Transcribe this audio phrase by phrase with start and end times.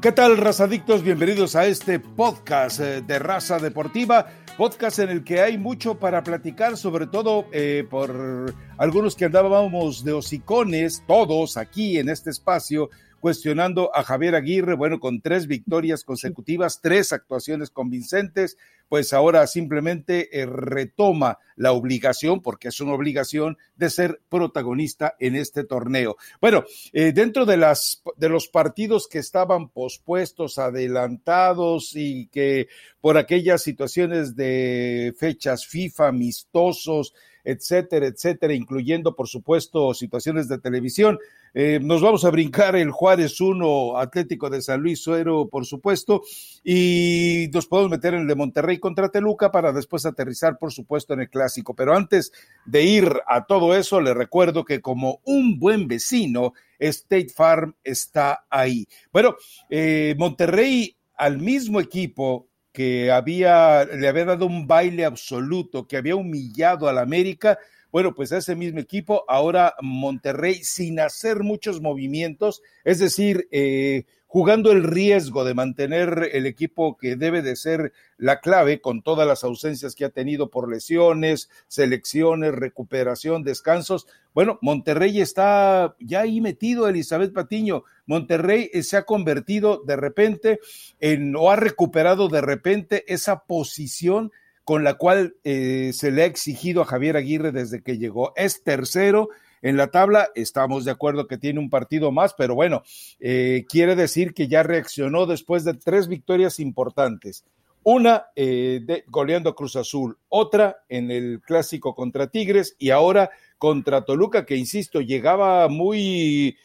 [0.00, 1.02] ¿Qué tal, razadictos?
[1.02, 6.22] Bienvenidos a este podcast eh, de Raza Deportiva, podcast en el que hay mucho para
[6.22, 12.90] platicar, sobre todo eh, por algunos que andábamos de hocicones, todos aquí en este espacio,
[13.20, 18.56] cuestionando a Javier Aguirre, bueno, con tres victorias consecutivas, tres actuaciones convincentes,
[18.88, 25.36] pues ahora simplemente eh, retoma la obligación, porque es una obligación, de ser protagonista en
[25.36, 26.16] este torneo.
[26.40, 32.68] Bueno, eh, dentro de, las, de los partidos que estaban pospuestos, adelantados y que
[33.00, 37.14] por aquellas situaciones de fechas FIFA, amistosos,
[37.48, 41.18] etcétera, etcétera, incluyendo, por supuesto, situaciones de televisión.
[41.54, 46.20] Eh, nos vamos a brincar el Juárez 1, Atlético de San Luis Suero, por supuesto,
[46.62, 51.14] y nos podemos meter en el de Monterrey contra Teluca para después aterrizar, por supuesto,
[51.14, 51.74] en el clásico.
[51.74, 52.32] Pero antes
[52.66, 58.44] de ir a todo eso, le recuerdo que como un buen vecino, State Farm está
[58.50, 58.86] ahí.
[59.10, 59.36] Bueno,
[59.70, 62.47] eh, Monterrey al mismo equipo
[62.78, 67.58] que había, le había dado un baile absoluto, que había humillado al América,
[67.90, 74.72] bueno, pues ese mismo equipo, ahora Monterrey sin hacer muchos movimientos, es decir, eh, jugando
[74.72, 79.42] el riesgo de mantener el equipo que debe de ser la clave con todas las
[79.42, 84.06] ausencias que ha tenido por lesiones, selecciones, recuperación, descansos.
[84.34, 87.84] Bueno, Monterrey está ya ahí metido, Elizabeth Patiño.
[88.04, 90.60] Monterrey se ha convertido de repente
[91.00, 94.30] en, o ha recuperado de repente esa posición
[94.68, 98.34] con la cual eh, se le ha exigido a Javier Aguirre desde que llegó.
[98.36, 99.30] Es tercero
[99.62, 102.82] en la tabla, estamos de acuerdo que tiene un partido más, pero bueno,
[103.18, 107.46] eh, quiere decir que ya reaccionó después de tres victorias importantes.
[107.82, 113.30] Una eh, de, goleando a Cruz Azul, otra en el clásico contra Tigres y ahora
[113.56, 116.58] contra Toluca, que insisto, llegaba muy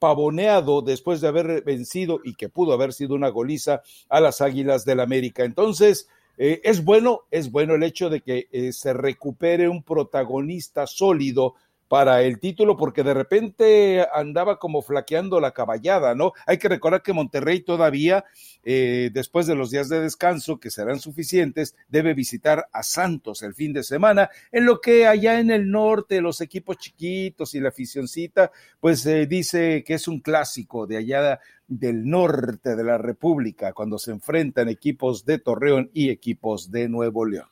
[0.00, 4.84] pavoneado después de haber vencido y que pudo haber sido una goliza a las Águilas
[4.84, 5.44] del América.
[5.44, 6.08] Entonces,
[6.38, 11.54] eh, es bueno, es bueno el hecho de que eh, se recupere un protagonista sólido
[11.92, 16.32] para el título, porque de repente andaba como flaqueando la caballada, ¿no?
[16.46, 18.24] Hay que recordar que Monterrey todavía,
[18.64, 23.52] eh, después de los días de descanso, que serán suficientes, debe visitar a Santos el
[23.52, 27.68] fin de semana, en lo que allá en el norte, los equipos chiquitos y la
[27.68, 33.98] aficioncita, pues dice que es un clásico de allá del norte de la República, cuando
[33.98, 37.51] se enfrentan equipos de Torreón y equipos de Nuevo León.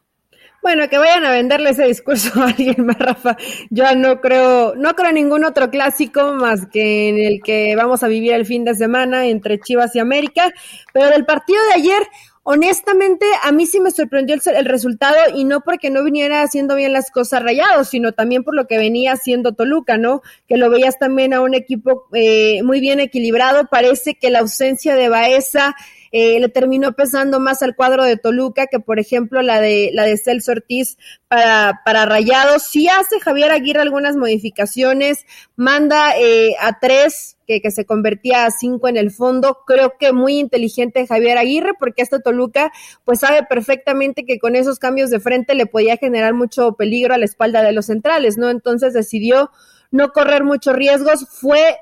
[0.63, 3.37] Bueno, que vayan a venderle ese discurso a alguien más, Rafa.
[3.71, 8.03] Yo no creo, no creo en ningún otro clásico más que en el que vamos
[8.03, 10.53] a vivir el fin de semana entre Chivas y América.
[10.93, 12.03] Pero del partido de ayer,
[12.43, 16.93] honestamente, a mí sí me sorprendió el, resultado y no porque no viniera haciendo bien
[16.93, 20.21] las cosas rayados, sino también por lo que venía haciendo Toluca, ¿no?
[20.47, 23.67] Que lo veías también a un equipo eh, muy bien equilibrado.
[23.71, 25.75] Parece que la ausencia de Baeza
[26.13, 30.05] eh, le terminó pesando más al cuadro de Toluca que, por ejemplo, la de, la
[30.05, 30.99] de Celso Ortiz
[31.29, 32.65] para, para Rayados.
[32.65, 38.51] Sí hace Javier Aguirre algunas modificaciones, manda eh, a tres que, que, se convertía a
[38.51, 39.59] cinco en el fondo.
[39.67, 42.73] Creo que muy inteligente Javier Aguirre, porque este Toluca,
[43.05, 47.19] pues sabe perfectamente que con esos cambios de frente le podía generar mucho peligro a
[47.19, 48.51] la espalda de los centrales, ¿no?
[48.51, 49.51] Entonces decidió
[49.91, 51.27] no correr muchos riesgos.
[51.29, 51.79] Fue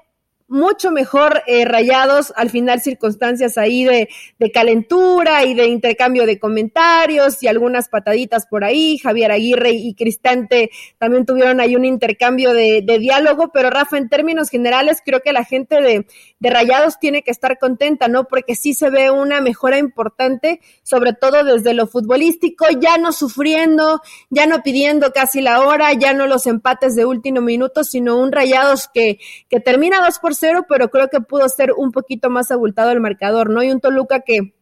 [0.49, 4.09] mucho mejor eh, rayados, al final circunstancias ahí de,
[4.53, 8.99] calentura y de intercambio de comentarios y algunas pataditas por ahí.
[8.99, 14.09] Javier Aguirre y Cristante también tuvieron ahí un intercambio de, de diálogo, pero Rafa, en
[14.09, 16.07] términos generales, creo que la gente de,
[16.41, 18.25] de Rayados tiene que estar contenta, ¿no?
[18.25, 24.01] Porque sí se ve una mejora importante, sobre todo desde lo futbolístico, ya no sufriendo,
[24.31, 28.33] ya no pidiendo casi la hora, ya no los empates de último minuto, sino un
[28.33, 29.19] Rayados que,
[29.51, 33.01] que termina dos por cero, pero creo que pudo ser un poquito más abultado el
[33.01, 33.63] marcador, ¿no?
[33.63, 34.55] Y un Toluca que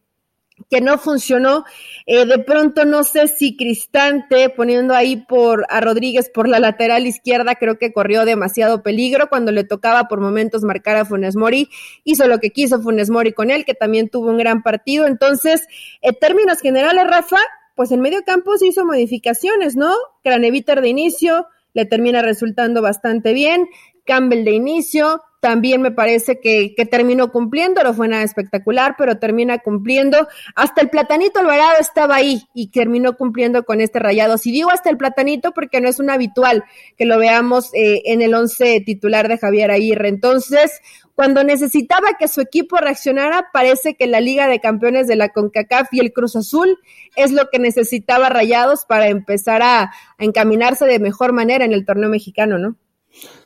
[0.69, 1.65] que no funcionó.
[2.05, 7.05] Eh, de pronto no sé si Cristante poniendo ahí por a Rodríguez por la lateral
[7.05, 11.69] izquierda, creo que corrió demasiado peligro cuando le tocaba por momentos marcar a Funes Mori.
[12.03, 15.07] Hizo lo que quiso Funes Mori con él, que también tuvo un gran partido.
[15.07, 15.67] Entonces,
[16.01, 17.39] en términos generales, Rafa,
[17.75, 19.93] pues en medio campo se hizo modificaciones, ¿no?
[20.23, 23.67] Craneviter de inicio, le termina resultando bastante bien.
[24.05, 29.19] Campbell de inicio, también me parece que, que, terminó cumpliendo, no fue nada espectacular, pero
[29.19, 30.27] termina cumpliendo.
[30.55, 34.37] Hasta el platanito Alvarado estaba ahí y terminó cumpliendo con este rayado.
[34.37, 36.63] Si digo hasta el platanito, porque no es un habitual
[36.97, 40.09] que lo veamos eh, en el once titular de Javier Aguirre.
[40.09, 40.81] Entonces,
[41.13, 45.87] cuando necesitaba que su equipo reaccionara, parece que la Liga de Campeones de la CONCACAF
[45.91, 46.77] y el Cruz Azul
[47.15, 51.85] es lo que necesitaba Rayados para empezar a, a encaminarse de mejor manera en el
[51.85, 52.75] torneo mexicano, ¿no?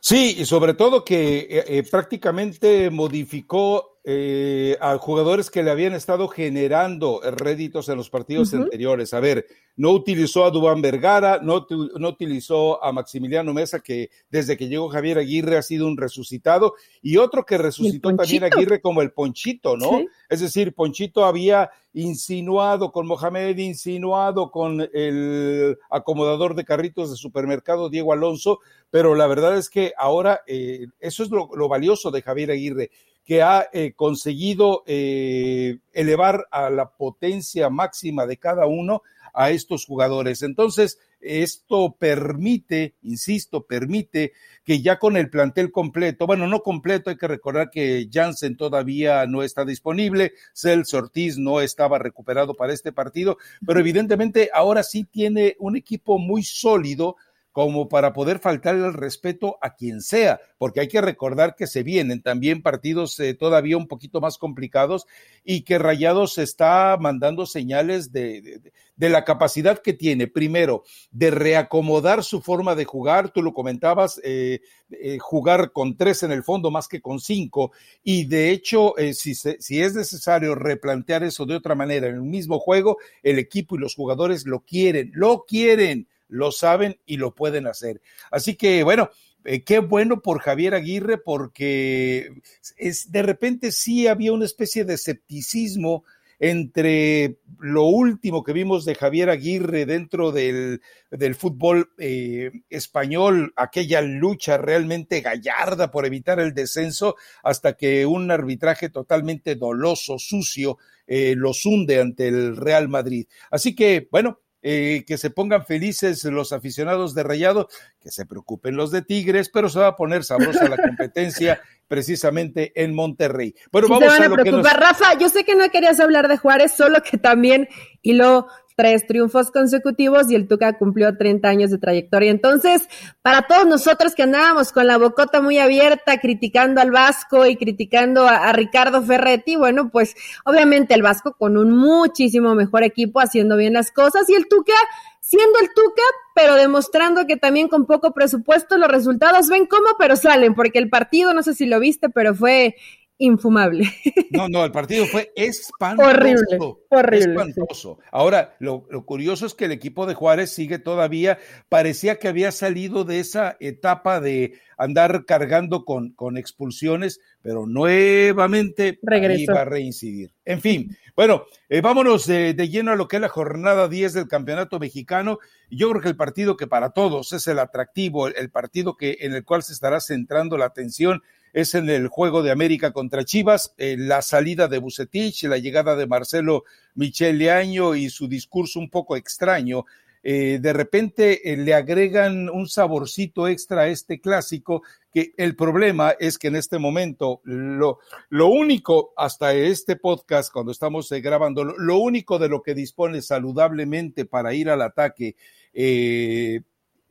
[0.00, 5.92] Sí, y sobre todo que eh, eh, prácticamente modificó eh, a jugadores que le habían
[5.92, 9.14] estado generando réditos en los partidos anteriores.
[9.14, 9.46] A ver,
[9.76, 14.88] no utilizó a Dubán Vergara, no, no, utilizó a Maximiliano Mesa, que desde que llegó
[14.88, 19.76] Javier Aguirre ha sido un resucitado, y otro que resucitó también Aguirre como el Ponchito,
[19.76, 20.00] ¿no?
[20.28, 27.88] Es decir, Ponchito había insinuado con Mohamed, insinuado con el acomodador de carritos de supermercado
[27.88, 28.58] Diego Alonso,
[28.90, 32.90] pero la verdad es que ahora eh, eso es lo, lo valioso de Javier Aguirre
[33.24, 39.02] que ha eh, conseguido eh, elevar a la potencia máxima de cada uno
[39.34, 40.42] a estos jugadores.
[40.42, 44.32] Entonces, esto permite, insisto, permite
[44.64, 49.24] que ya con el plantel completo, bueno, no completo, hay que recordar que Jansen todavía
[49.26, 55.04] no está disponible, Celso Ortiz no estaba recuperado para este partido, pero evidentemente ahora sí
[55.04, 57.16] tiene un equipo muy sólido
[57.52, 61.82] como para poder faltar el respeto a quien sea, porque hay que recordar que se
[61.82, 65.06] vienen también partidos eh, todavía un poquito más complicados
[65.44, 68.60] y que Rayados está mandando señales de,
[68.96, 74.18] de, la capacidad que tiene, primero, de reacomodar su forma de jugar, tú lo comentabas,
[74.24, 74.60] eh,
[74.90, 77.72] eh, jugar con tres en el fondo más que con cinco,
[78.02, 82.58] y de hecho, si, si es necesario replantear eso de otra manera en el mismo
[82.58, 87.66] juego, el equipo y los jugadores lo quieren, lo quieren lo saben y lo pueden
[87.66, 88.00] hacer.
[88.30, 89.10] Así que, bueno,
[89.44, 92.42] eh, qué bueno por Javier Aguirre, porque
[92.76, 96.04] es, de repente sí había una especie de escepticismo
[96.38, 104.00] entre lo último que vimos de Javier Aguirre dentro del, del fútbol eh, español, aquella
[104.00, 107.14] lucha realmente gallarda por evitar el descenso,
[107.44, 113.26] hasta que un arbitraje totalmente doloso, sucio, eh, los hunde ante el Real Madrid.
[113.50, 117.68] Así que, bueno, eh, que se pongan felices los aficionados de Rayado,
[118.00, 122.72] que se preocupen los de Tigres, pero se va a poner sabrosa la competencia precisamente
[122.74, 123.54] en Monterrey.
[123.70, 127.02] Bueno, vamos a, lo que Rafa, yo sé que no querías hablar de Juárez, solo
[127.02, 127.68] que también
[128.00, 128.46] y lo
[128.76, 132.30] tres triunfos consecutivos y el Tuca cumplió 30 años de trayectoria.
[132.30, 132.88] Entonces,
[133.22, 138.26] para todos nosotros que andábamos con la bocota muy abierta, criticando al Vasco y criticando
[138.26, 140.14] a, Ricardo Ferretti, bueno, pues
[140.44, 144.74] obviamente el Vasco con un muchísimo mejor equipo haciendo bien las cosas y el Tuca
[145.20, 146.02] siendo el Tuca,
[146.34, 150.90] pero demostrando que también con poco presupuesto los resultados ven cómo, pero salen, porque el
[150.90, 152.74] partido, no sé si lo viste, pero fue
[153.22, 153.88] infumable.
[154.30, 156.08] No, no, el partido fue espantoso.
[156.08, 156.58] Horrible,
[156.88, 157.32] horrible.
[157.32, 157.98] Espantoso.
[158.10, 161.38] Ahora, lo, curioso es que el equipo de Juárez sigue todavía,
[161.68, 168.98] parecía que había salido de esa etapa de andar cargando con, con expulsiones, pero nuevamente
[169.36, 170.32] iba a reincidir.
[170.44, 174.28] En fin, bueno, eh, vámonos de, lleno a lo que es la jornada 10 del
[174.28, 175.38] Campeonato Mexicano.
[175.70, 179.18] Yo creo que el partido que para todos es el atractivo, el, el partido que,
[179.20, 183.24] en el cual se estará centrando la atención es en el juego de América contra
[183.24, 186.64] Chivas, eh, la salida de Bucetich, la llegada de Marcelo
[186.94, 189.84] Michele Año y su discurso un poco extraño.
[190.24, 194.82] Eh, de repente eh, le agregan un saborcito extra a este clásico,
[195.12, 197.98] que el problema es que en este momento lo,
[198.30, 204.24] lo único hasta este podcast, cuando estamos grabando, lo, único de lo que dispone saludablemente
[204.24, 205.34] para ir al ataque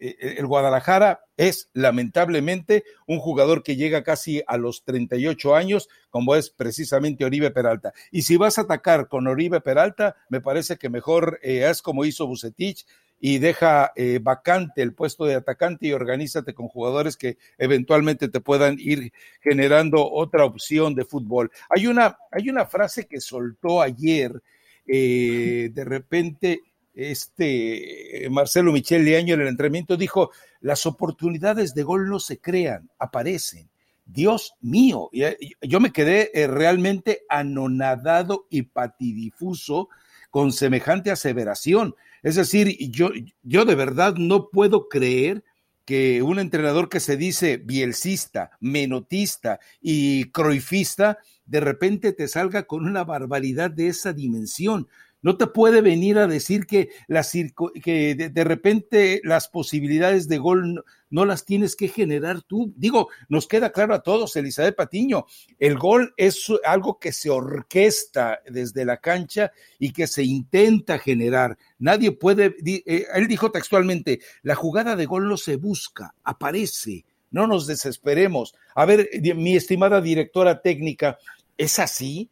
[0.01, 6.49] el Guadalajara es lamentablemente un jugador que llega casi a los 38 años, como es
[6.49, 7.93] precisamente Oribe Peralta.
[8.09, 12.03] Y si vas a atacar con Oribe Peralta, me parece que mejor eh, haz como
[12.03, 12.85] hizo Bucetich
[13.23, 18.77] y deja vacante el puesto de atacante y organízate con jugadores que eventualmente te puedan
[18.79, 21.51] ir generando otra opción de fútbol.
[21.69, 24.41] Hay una, hay una frase que soltó ayer,
[24.87, 26.61] de repente,
[26.93, 32.89] este Marcelo Michel Leaño en el entrenamiento dijo, las oportunidades de gol no se crean,
[32.99, 33.69] aparecen.
[34.05, 39.89] Dios mío, eh, yo me quedé eh, realmente anonadado y patidifuso
[40.29, 41.95] con semejante aseveración.
[42.23, 43.09] Es decir, yo,
[43.43, 45.43] yo de verdad no puedo creer
[45.85, 52.85] que un entrenador que se dice bielcista, menotista y croifista, de repente te salga con
[52.85, 54.87] una barbaridad de esa dimensión.
[55.21, 61.45] No te puede venir a decir que, de, repente las posibilidades de gol no, las
[61.45, 62.73] tienes que generar tú.
[62.75, 65.25] Digo, nos queda claro a todos, Elizabeth Patiño,
[65.59, 71.57] el gol es algo que se orquesta desde la cancha y que se intenta generar.
[71.77, 77.05] Nadie puede, eh, él dijo textualmente, la jugada de gol no se busca, aparece.
[77.29, 78.55] No nos desesperemos.
[78.75, 81.17] A ver, mi estimada directora técnica,
[81.57, 82.29] ¿es así?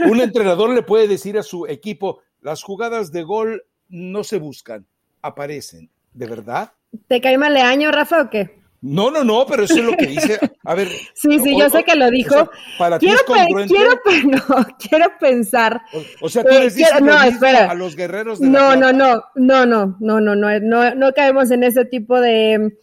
[0.00, 4.86] un entrenador le puede decir a su equipo, las jugadas de gol no se buscan,
[5.22, 5.90] aparecen.
[6.12, 6.72] ¿De verdad?
[7.08, 8.62] ¿Te cae mal año, Rafa, o qué?
[8.82, 10.38] No, no, no, pero eso es lo que dice.
[10.64, 10.88] A ver.
[11.14, 12.50] Sí, sí, yo sé que lo dijo.
[12.78, 13.20] para quiero,
[13.68, 13.92] quiero,
[14.26, 15.80] no, quiero pensar.
[16.20, 17.70] O, sea, tú eres no, espera.
[17.70, 21.52] a los guerreros de no, no, no, no, no, no, no, no, no, no caemos
[21.52, 22.76] en ese tipo de,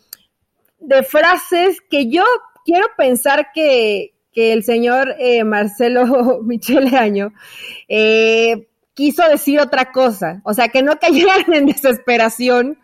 [0.79, 2.23] de frases que yo
[2.63, 7.33] quiero pensar que, que el señor eh, Marcelo Michele Año
[7.89, 10.39] eh, quiso decir otra cosa.
[10.45, 12.77] O sea, que no cayeran en desesperación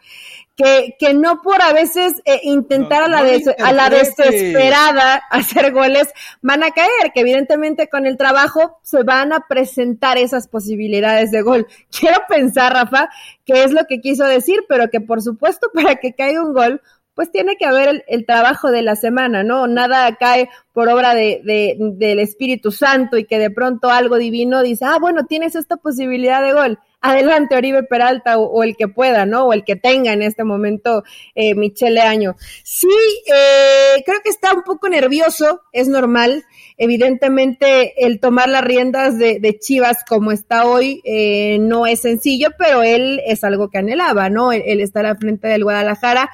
[0.57, 6.09] que, que no por a veces eh, intentar a, la a la desesperada hacer goles
[6.41, 11.41] van a caer, que evidentemente con el trabajo se van a presentar esas posibilidades de
[11.41, 11.67] gol.
[11.89, 13.07] Quiero pensar, Rafa,
[13.45, 16.81] que es lo que quiso decir, pero que por supuesto para que caiga un gol,
[17.15, 19.67] pues tiene que haber el, trabajo de la semana, ¿no?
[19.67, 24.61] Nada cae por obra de, de, del Espíritu Santo y que de pronto algo divino
[24.61, 29.25] dice, ah, bueno, tienes esta posibilidad de gol adelante Oribe Peralta o, el que pueda,
[29.25, 29.45] ¿no?
[29.45, 31.03] O el que tenga en este momento
[31.35, 32.35] eh, Michele Año.
[32.63, 32.87] Sí,
[33.27, 36.43] eh, creo que está un poco nervioso, es normal.
[36.77, 42.83] Evidentemente, el tomar las riendas de, Chivas como está hoy eh, no es sencillo, pero
[42.83, 44.51] él es algo que anhelaba, ¿no?
[44.51, 46.29] El, el estar al frente del Guadalajara.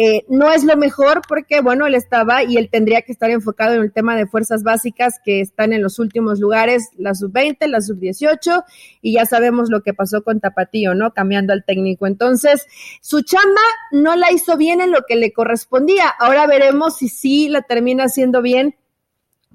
[0.00, 3.74] Eh, no es lo mejor porque, bueno, él estaba y él tendría que estar enfocado
[3.74, 7.80] en el tema de fuerzas básicas que están en los últimos lugares, la sub-20, la
[7.80, 8.62] sub-18,
[9.02, 11.12] y ya sabemos lo que pasó con Tapatío, ¿no?
[11.14, 12.06] Cambiando al técnico.
[12.06, 12.64] Entonces,
[13.00, 16.08] su chamba no la hizo bien en lo que le correspondía.
[16.20, 18.76] Ahora veremos si sí la termina haciendo bien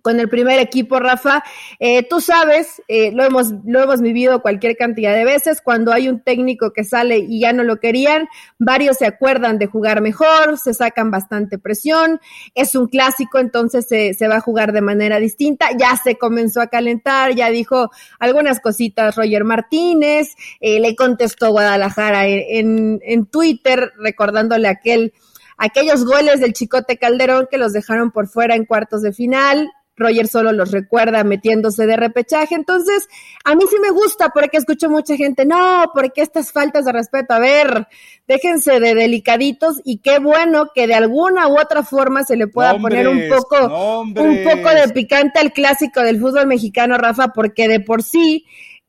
[0.03, 1.43] con el primer equipo, Rafa.
[1.79, 6.09] Eh, tú sabes, eh, lo, hemos, lo hemos vivido cualquier cantidad de veces, cuando hay
[6.09, 8.27] un técnico que sale y ya no lo querían,
[8.59, 12.19] varios se acuerdan de jugar mejor, se sacan bastante presión,
[12.53, 16.59] es un clásico, entonces se, se va a jugar de manera distinta, ya se comenzó
[16.59, 23.93] a calentar, ya dijo algunas cositas Roger Martínez, eh, le contestó Guadalajara en, en Twitter,
[23.97, 25.13] recordándole aquel
[25.57, 30.27] aquellos goles del Chicote Calderón que los dejaron por fuera en cuartos de final, Roger
[30.27, 32.55] solo los recuerda metiéndose de repechaje.
[32.55, 33.07] Entonces,
[33.43, 37.33] a mí sí me gusta porque escucho mucha gente, no, porque estas faltas de respeto,
[37.33, 37.87] a ver,
[38.27, 42.77] déjense de delicaditos y qué bueno que de alguna u otra forma se le pueda
[42.77, 47.79] poner un poco, un poco de picante al clásico del fútbol mexicano, Rafa, porque de
[47.79, 48.45] por sí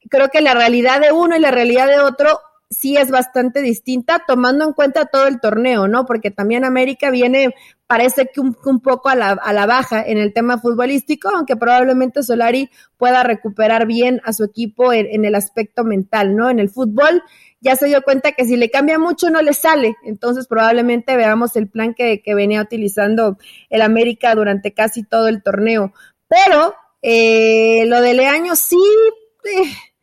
[0.08, 4.22] creo que la realidad de uno y la realidad de otro sí es bastante distinta,
[4.26, 6.06] tomando en cuenta todo el torneo, ¿no?
[6.06, 7.54] Porque también América viene,
[7.86, 12.22] parece que un, poco a la, a la, baja en el tema futbolístico, aunque probablemente
[12.22, 16.50] Solari pueda recuperar bien a su equipo en, el aspecto mental, ¿no?
[16.50, 17.22] En el fútbol
[17.60, 21.56] ya se dio cuenta que si le cambia mucho no le sale, entonces probablemente veamos
[21.56, 23.38] el plan que, venía utilizando
[23.70, 25.92] el América durante casi todo el torneo.
[26.28, 28.76] Pero eh, lo de Leaño sí...
[29.44, 29.93] Eh,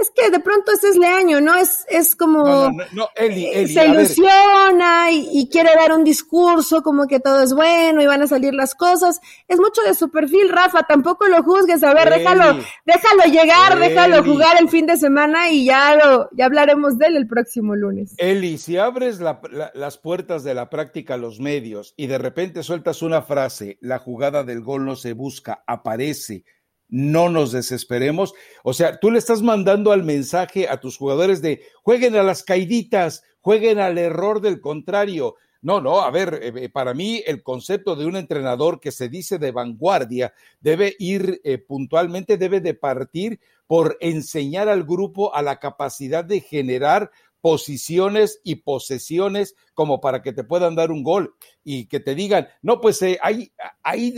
[0.00, 1.56] es que de pronto ese es Leaño, ¿no?
[1.56, 7.20] Es, es como no, Eli, eh, se ilusiona y, quiere dar un discurso como que
[7.20, 9.20] todo es bueno y van a salir las cosas.
[9.48, 14.22] Es mucho de su perfil, Rafa, tampoco lo juzgues, a ver, déjalo, déjalo llegar, déjalo
[14.24, 18.14] jugar el fin de semana y ya lo, ya hablaremos de él el próximo lunes.
[18.18, 23.02] Eli, si abres las puertas de la práctica a los medios y de repente sueltas
[23.02, 26.44] una frase, la jugada del gol no se busca, aparece
[26.90, 28.34] no nos desesperemos.
[28.62, 32.42] O sea, tú le estás mandando al mensaje a tus jugadores de jueguen a las
[32.42, 35.36] caiditas, jueguen al error del contrario.
[35.62, 39.10] No, no, a ver, eh, eh, para mí el concepto de un entrenador que se
[39.10, 45.42] dice de vanguardia debe ir eh, puntualmente, debe de partir por enseñar al grupo a
[45.42, 51.34] la capacidad de generar posiciones y posesiones como para que te puedan dar un gol
[51.64, 53.52] y que te digan, no, pues eh, ahí,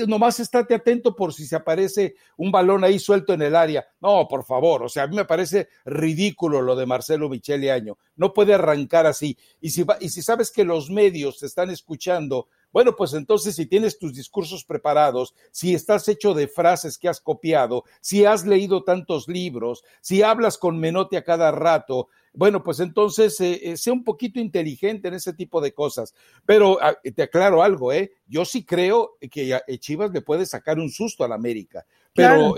[0.06, 3.86] nomás estate atento por si se aparece un balón ahí suelto en el área.
[4.00, 7.98] No, por favor, o sea, a mí me parece ridículo lo de Marcelo Michele Año.
[8.16, 9.36] No puede arrancar así.
[9.60, 13.66] Y si, y si sabes que los medios te están escuchando, bueno, pues entonces si
[13.66, 18.84] tienes tus discursos preparados, si estás hecho de frases que has copiado, si has leído
[18.84, 23.92] tantos libros, si hablas con Menote a cada rato, bueno, pues entonces eh, eh, sea
[23.92, 26.14] un poquito inteligente en ese tipo de cosas.
[26.46, 28.12] Pero ah, te aclaro algo, ¿eh?
[28.26, 31.84] Yo sí creo que eh, Chivas le puede sacar un susto al América.
[32.14, 32.54] Pero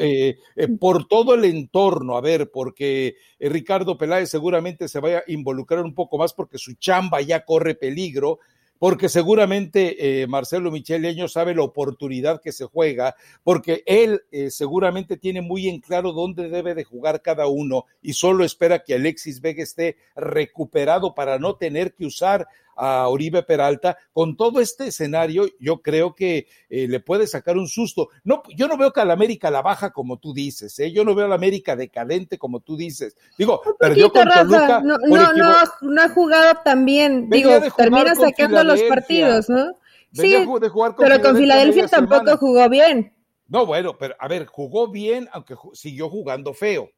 [0.81, 5.95] por todo el entorno, a ver, porque Ricardo Peláez seguramente se vaya a involucrar un
[5.95, 8.41] poco más porque su chamba ya corre peligro
[8.79, 15.17] porque seguramente eh, Marcelo Micheleño sabe la oportunidad que se juega, porque él eh, seguramente
[15.17, 19.41] tiene muy en claro dónde debe de jugar cada uno y solo espera que Alexis
[19.41, 25.47] Vega esté recuperado para no tener que usar a Oribe Peralta, con todo este escenario,
[25.59, 28.09] yo creo que eh, le puede sacar un susto.
[28.25, 30.93] No, yo no veo que a la América la baja como tú dices, ¿eh?
[30.93, 33.17] yo no veo a la América decadente como tú dices.
[33.39, 34.81] Digo, perdió con Toluca.
[34.81, 37.29] No, no, no, ha jugado tan bien.
[37.31, 39.73] Digo, termina sacando los partidos, ¿no?
[40.13, 43.13] sí, de jugar con pero con Filadelfia tampoco jugó bien.
[43.47, 46.91] No, bueno, pero a ver, jugó bien, aunque siguió jugando feo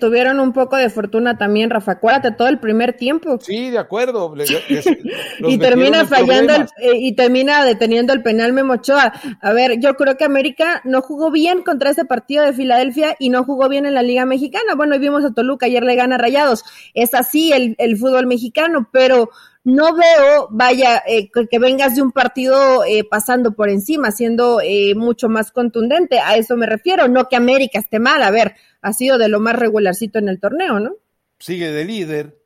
[0.00, 1.92] tuvieron un poco de fortuna también, Rafa.
[1.92, 3.38] Acuérdate todo el primer tiempo.
[3.40, 4.34] Sí, de acuerdo.
[5.40, 9.12] y termina fallando eh, y termina deteniendo el penal Memochoa.
[9.40, 13.28] A ver, yo creo que América no jugó bien contra ese partido de Filadelfia y
[13.28, 14.74] no jugó bien en la Liga Mexicana.
[14.76, 16.64] Bueno, y vimos a Toluca, ayer le gana Rayados.
[16.94, 19.30] Es así el, el fútbol mexicano, pero
[19.68, 24.94] no veo, vaya, eh, que vengas de un partido eh, pasando por encima, siendo eh,
[24.94, 26.20] mucho más contundente.
[26.20, 28.22] A eso me refiero, no que América esté mal.
[28.22, 30.96] A ver, ha sido de lo más regularcito en el torneo, ¿no?
[31.38, 32.38] Sigue de líder.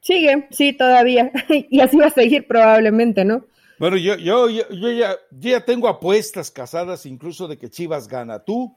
[0.00, 1.30] Sigue, sí, todavía.
[1.48, 3.44] y así va a seguir probablemente, ¿no?
[3.78, 8.08] Bueno, yo, yo, yo, yo ya, yo ya tengo apuestas casadas incluso de que Chivas
[8.08, 8.40] gana.
[8.40, 8.76] ¿Tú?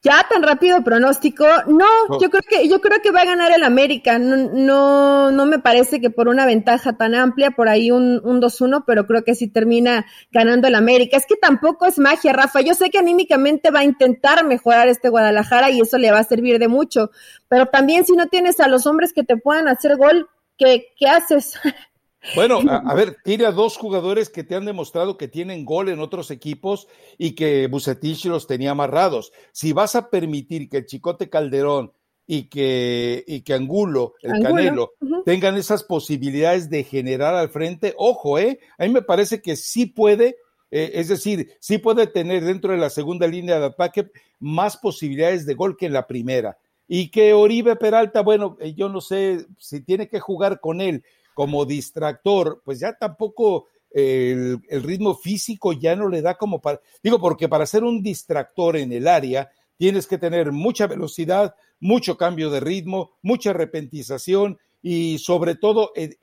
[0.00, 3.64] Ya tan rápido pronóstico, no, yo creo que yo creo que va a ganar el
[3.64, 4.20] América.
[4.20, 8.84] No, no, me parece que por una ventaja tan amplia, por ahí un, un 2-1,
[8.86, 11.16] pero creo que sí termina ganando el América.
[11.16, 12.60] Es que tampoco es magia, Rafa.
[12.60, 16.24] Yo sé que anímicamente va a intentar mejorar este Guadalajara y eso le va a
[16.24, 17.10] servir de mucho.
[17.48, 21.08] Pero también si no tienes a los hombres que te puedan hacer gol, ¿qué, qué
[21.08, 21.58] haces?
[22.34, 26.00] Bueno, a, ver, tiene a dos jugadores que te han demostrado que tienen gol en
[26.00, 29.32] otros equipos y que Bucetich los tenía amarrados.
[29.52, 31.92] Si vas a permitir que el Chicote Calderón
[32.26, 34.92] y que, y que Angulo, el Canelo,
[35.24, 38.60] tengan esas posibilidades de generar al frente, ojo, ¿eh?
[38.76, 40.36] A mí me parece que sí puede,
[40.70, 44.10] eh, es decir, sí puede tener dentro de la segunda línea de ataque
[44.40, 46.58] más posibilidades de gol que en la primera.
[46.86, 51.04] Y que Oribe Peralta, bueno, eh, yo no sé si tiene que jugar con él
[51.38, 57.20] como distractor, pues ya tampoco el, ritmo físico ya no le da como para, digo,
[57.20, 62.50] porque para ser un distractor en el área tienes que tener mucha velocidad, mucho cambio
[62.50, 66.18] de ritmo, mucha repentización y sobre todo el,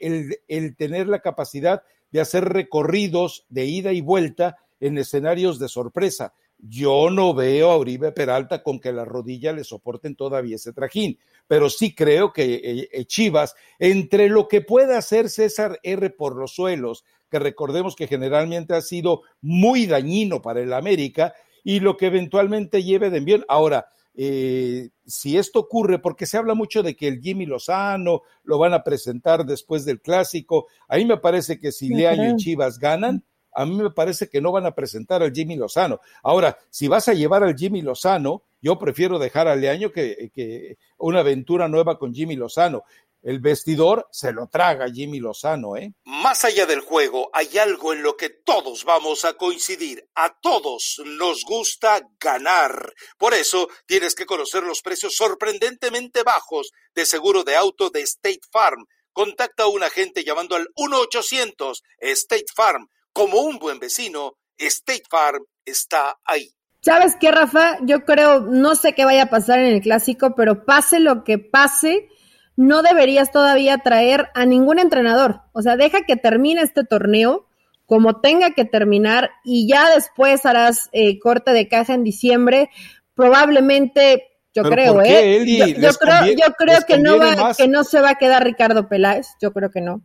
[0.50, 6.34] el, tener la capacidad de hacer recorridos de ida y vuelta en escenarios de sorpresa.
[6.58, 11.20] Yo no veo a Uribe Peralta con que la rodilla le soporten todavía ese trajín,
[11.48, 16.36] pero sí creo que eh, eh, Chivas, entre lo que puede hacer César R por
[16.36, 21.34] los suelos, que recordemos que generalmente ha sido muy dañino para el América,
[21.66, 23.44] y lo que eventualmente lleve de envío.
[23.50, 28.58] Ahora, eh, si esto ocurre, porque se habla mucho de que el Jimmy Lozano lo
[28.60, 32.80] van a presentar después del clásico, a mí me parece que si Leaño y Chivas
[32.80, 36.02] ganan, a mí me parece que no van a presentar al Jimmy Lozano.
[36.22, 40.78] Ahora, si vas a llevar al Jimmy Lozano, yo prefiero dejar al Leaño que, que
[40.98, 42.84] una aventura nueva con Jimmy Lozano.
[43.24, 45.94] El vestidor se lo traga Jimmy Lozano, ¿eh?
[46.04, 50.08] Más allá del juego, hay algo en lo que todos vamos a coincidir.
[50.14, 52.94] A todos nos gusta ganar.
[53.18, 58.42] Por eso tienes que conocer los precios sorprendentemente bajos de seguro de auto de State
[58.52, 58.86] Farm.
[59.12, 65.42] Contacta a un agente llamando al 1-800 State Farm como un buen vecino, State Farm
[65.64, 66.50] está ahí.
[66.82, 67.78] ¿Sabes qué, Rafa?
[67.84, 71.40] Yo creo, no sé qué vaya a pasar en el clásico, pero pase lo que
[71.40, 72.10] pase,
[72.58, 75.44] no deberías todavía traer a ningún entrenador.
[75.54, 77.48] O sea, deja que termine este torneo
[77.86, 82.70] como tenga que terminar y ya después harás eh, corte de caja en diciembre.
[83.14, 85.46] Probablemente, yo creo, ¿eh?
[85.80, 89.28] Yo, creo, yo creo que no, va, que no se va a quedar Ricardo Peláez.
[89.42, 90.02] Yo creo que no.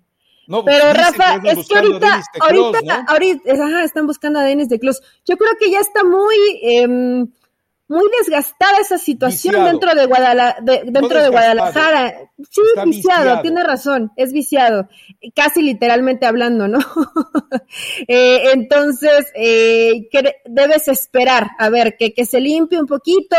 [0.64, 5.00] Pero Rafa, es que ahorita, ahorita, ahorita, están buscando a Denis de Clos.
[5.24, 7.26] Yo creo que ya está muy, eh,
[7.90, 10.06] muy desgastada esa situación dentro de,
[10.92, 12.14] dentro de Guadalajara.
[12.48, 14.88] Sí, viciado, tiene razón, es viciado,
[15.34, 16.78] casi literalmente hablando, ¿no?
[18.08, 20.08] eh, entonces, eh,
[20.46, 23.36] debes esperar, a ver, que, que se limpie un poquito,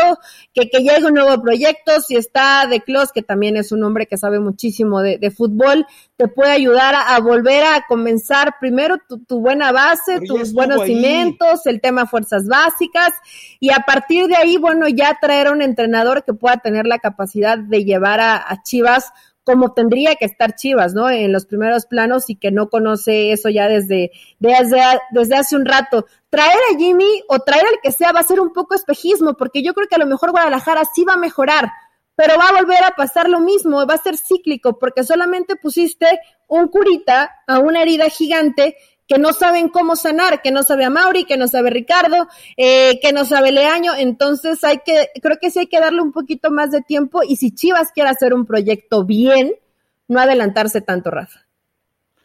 [0.52, 4.06] que, que llegue un nuevo proyecto, si está de Clos, que también es un hombre
[4.06, 5.86] que sabe muchísimo de, de fútbol,
[6.22, 11.80] te puede ayudar a, volver a comenzar primero tu, buena base, tus buenos cimientos, el
[11.80, 13.12] tema fuerzas básicas,
[13.58, 16.98] y a partir de ahí, bueno, ya traer a un entrenador que pueda tener la
[16.98, 19.12] capacidad de llevar a, Chivas
[19.44, 21.10] como tendría que estar Chivas, ¿no?
[21.10, 25.64] En los primeros planos y que no conoce eso ya desde, desde, desde hace un
[25.64, 26.06] rato.
[26.30, 29.62] Traer a Jimmy o traer al que sea va a ser un poco espejismo, porque
[29.62, 31.72] yo creo que a lo mejor Guadalajara sí va a mejorar,
[32.14, 36.06] pero va a volver a pasar lo mismo, va a ser cíclico, porque solamente pusiste
[36.46, 40.90] un curita a una herida gigante que no saben cómo sanar, que no sabe a
[40.90, 45.50] Mauri, que no sabe Ricardo, eh, que no sabe Leaño, entonces hay que, creo que
[45.50, 48.46] sí hay que darle un poquito más de tiempo y si Chivas quiere hacer un
[48.46, 49.52] proyecto bien,
[50.08, 51.46] no adelantarse tanto, Rafa.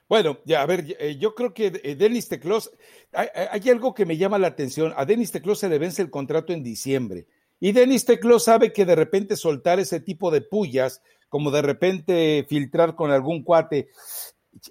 [0.10, 2.72] Bueno, ya, a ver, eh, yo creo que eh, Denis Teclos,
[3.12, 6.54] hay, algo que me llama la atención, a Denis Teclos se le vence el contrato
[6.54, 7.28] en diciembre,
[7.60, 12.46] y Denis Teclos sabe que de repente soltar ese tipo de pullas, como de repente
[12.48, 13.90] filtrar con algún cuate,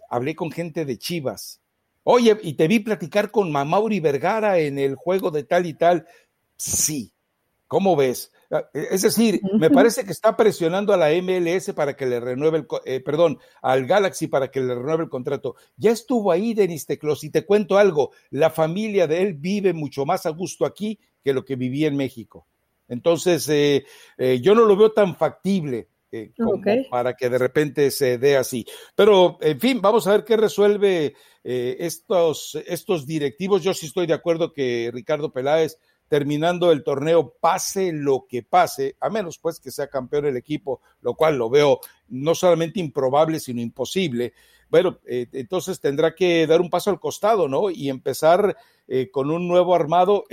[0.08, 1.60] hablé con gente de Chivas,
[2.08, 6.06] Oye, y te vi platicar con Mamauri Vergara en el juego de tal y tal.
[6.56, 7.12] Sí.
[7.66, 8.30] ¿Cómo ves?
[8.48, 12.20] Ah, e, es decir, me parece que está presionando a la MLS para que le
[12.20, 15.56] renueve el, eh, perdón, al Galaxy para que le renueve el contrato.
[15.76, 20.06] Ya estuvo ahí Denis Teclos y te cuento algo, la familia de él vive mucho
[20.06, 22.46] más a gusto aquí que lo que vivía en México.
[22.86, 23.84] Entonces, eh,
[24.16, 25.88] eh, yo no lo veo tan factible.
[26.36, 28.64] Como para que de repente se dé así.
[28.94, 33.62] Pero, en fin, vamos a ver qué resuelve estos, estos directivos.
[33.62, 38.96] Yo sí estoy de acuerdo que Ricardo Peláez terminando el torneo, pase lo que pase,
[39.00, 43.40] a menos pues que sea campeón el equipo, lo cual lo veo no solamente improbable,
[43.40, 44.32] sino imposible.
[44.68, 47.70] Bueno, eh, entonces tendrá que dar un paso al costado, ¿no?
[47.70, 48.56] Y empezar
[48.88, 50.24] eh, con un nuevo armado.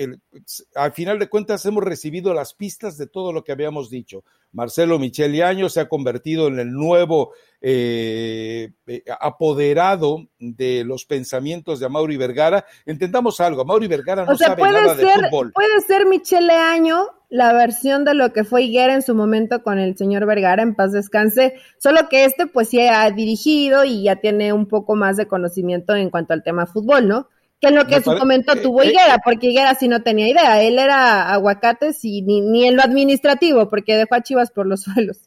[0.75, 4.23] al final de cuentas, hemos recibido las pistas de todo lo que habíamos dicho.
[4.51, 11.79] Marcelo Micheli Año se ha convertido en el nuevo eh, eh, apoderado de los pensamientos
[11.79, 12.63] de Mauri Vergara.
[12.85, 15.51] Entendamos algo, Mauri Vergara no sabe nada de fútbol.
[15.53, 19.79] Puede ser Michele Año la versión de lo que fue Higuera en su momento con
[19.79, 24.17] el señor Vergara, en paz descanse, solo que este pues sí ha dirigido y ya
[24.17, 27.29] tiene un poco más de conocimiento en cuanto al tema fútbol, ¿no?
[27.59, 30.29] que es lo que en su momento tuvo eh, Higuera, porque Higuera sí no tenía
[30.29, 34.67] idea, él era aguacates y ni, ni en lo administrativo, porque dejó a Chivas por
[34.67, 35.21] los suelos.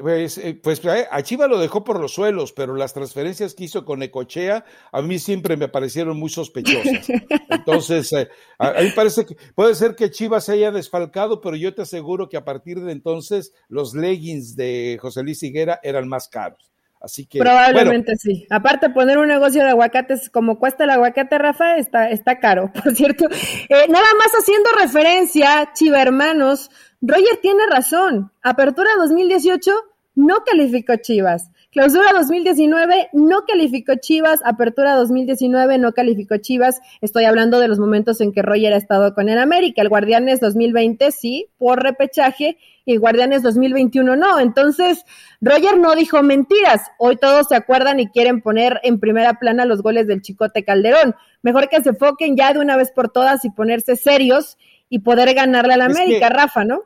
[0.00, 3.64] Pues, eh, pues eh, a Chivas lo dejó por los suelos, pero las transferencias que
[3.64, 7.08] hizo con Ecochea a mí siempre me parecieron muy sospechosas.
[7.50, 8.12] Entonces,
[8.58, 12.28] a, mí parece que puede ser que Chivas se haya desfalcado, pero yo te aseguro
[12.28, 16.71] que a partir de entonces los leggings de José Luis Higuera eran más caros.
[17.02, 17.40] Así que.
[17.40, 18.46] Probablemente sí.
[18.48, 22.94] Aparte, poner un negocio de aguacates como cuesta el aguacate, Rafa, está, está caro, por
[22.94, 23.26] cierto.
[23.68, 28.30] Eh, nada más haciendo referencia, Chiva Hermanos, Roger tiene razón.
[28.42, 29.72] Apertura 2018
[30.14, 31.50] no calificó Chivas.
[31.72, 36.82] Clausura 2019 no calificó Chivas, Apertura 2019 no calificó Chivas.
[37.00, 39.80] Estoy hablando de los momentos en que Roger ha estado con el América.
[39.80, 44.38] El Guardianes 2020 sí, por repechaje, y Guardianes 2021 no.
[44.38, 45.06] Entonces,
[45.40, 46.82] Roger no dijo mentiras.
[46.98, 51.14] Hoy todos se acuerdan y quieren poner en primera plana los goles del Chicote Calderón.
[51.40, 54.58] Mejor que se enfoquen ya de una vez por todas y ponerse serios
[54.90, 56.82] y poder ganarle al América, Rafa, ¿no?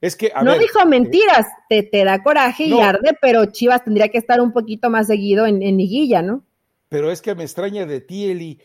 [0.00, 4.18] Es que, no dijo mentiras, te, te da coraje y arde, pero Chivas tendría que
[4.18, 6.42] estar un poquito más seguido en, en liguilla, ¿no?
[6.88, 8.58] Pero es que me extraña de ti, Eli,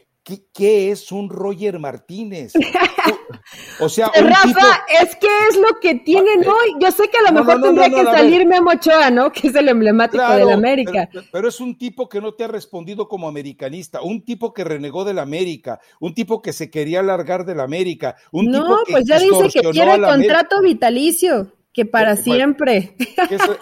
[0.53, 2.53] ¿Qué, es un Roger Martínez?
[3.79, 6.75] O sea, Rafa, es que es lo que tienen ah, hoy.
[6.79, 9.31] Yo sé que a lo mejor tendría que salir Memo Ochoa, ¿no?
[9.31, 11.09] Que es el emblemático de la América.
[11.31, 15.03] Pero, es un tipo que no te ha respondido como americanista, un tipo que renegó
[15.03, 18.83] de la América, un tipo que se quería largar de la América, un no, tipo
[18.85, 22.95] que pues ya dice que quiere contrato vitalicio que para eh, siempre.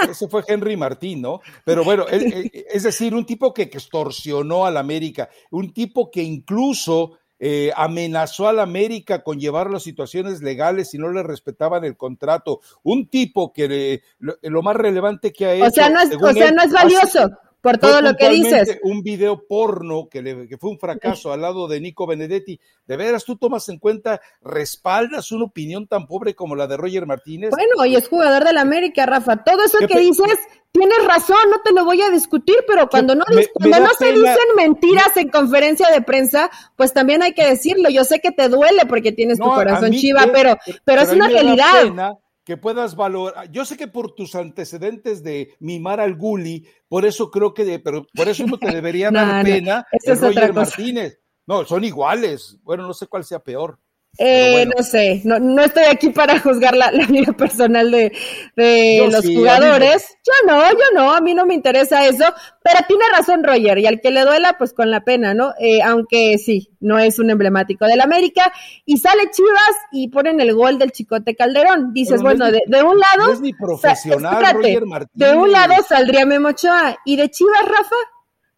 [0.08, 1.42] ese, fue Henry Martín, ¿no?
[1.66, 7.18] Pero bueno, es decir, un tipo que, extorsionó a la América, un tipo que incluso
[7.40, 11.98] eh, amenazó a la América con llevarlo a situaciones legales si no le respetaban el
[11.98, 15.66] contrato, un tipo que lo, más relevante que ha hecho.
[15.66, 17.30] O sea, no es, o sea, no es valioso
[17.64, 18.78] por todo lo que dices.
[18.84, 22.60] Un video porno que, le, que fue un fracaso al lado de Nico Benedetti.
[22.86, 27.06] ¿De veras tú tomas en cuenta, respaldas una opinión tan pobre como la de Roger
[27.06, 27.52] Martínez?
[27.52, 29.46] Bueno, y es jugador del América, Rafa.
[29.46, 30.38] Todo eso que dices,
[30.74, 33.24] tienes razón, no te lo voy a discutir, pero cuando no,
[33.54, 37.90] cuando no se dicen mentiras en conferencia de prensa, pues también hay que decirlo.
[37.90, 42.18] Yo sé que te duele porque tienes tu corazón chiva, pero, pero, es una realidad
[42.44, 43.50] que puedas valorar.
[43.52, 48.06] Yo sé que por tus antecedentes de mimar al Gulli, por eso creo que, pero
[48.14, 51.20] por eso no te debería dar pena el Roger Martínez.
[51.46, 52.58] No, son iguales.
[52.64, 53.80] Bueno, no sé cuál sea peor.
[54.20, 58.12] Eh, No sé, no, no, estoy aquí para juzgar la, vida personal de,
[58.56, 60.18] de los jugadores.
[60.24, 62.26] Yo no, yo no, a mí no me interesa eso,
[62.64, 65.54] pero tiene razón Roger, y al que le duela, pues con la pena, ¿no?
[65.60, 68.54] Eh, aunque sí, no es un emblemático del América,
[68.86, 71.92] y sale Chivas y ponen el gol del Chicote Calderón.
[71.92, 73.34] Dices, bueno, de, un lado.
[73.34, 75.10] es ni profesional, Roger Martínez.
[75.14, 77.96] De un lado saldría Memochoa, y de Chivas, Rafa,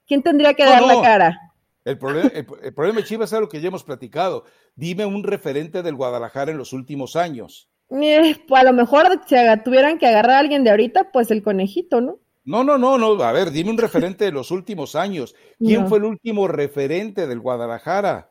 [0.05, 1.44] ¿quién tendría que dar la cara?
[1.85, 4.43] El problema, el, problema de Chivas es algo que ya hemos platicado.
[4.75, 7.69] Dime un referente del Guadalajara en los últimos años.
[7.91, 11.43] Eh, pues a lo mejor si tuvieran que agarrar a alguien de ahorita, pues el
[11.43, 12.17] conejito, ¿no?
[12.43, 13.21] No, no, no, no.
[13.23, 15.35] A ver, dime un referente de los últimos años.
[15.59, 18.29] ¿Quién fue el último referente del Guadalajara?